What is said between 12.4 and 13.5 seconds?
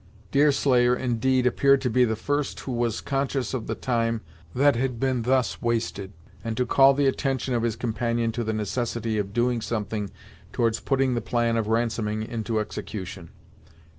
execution.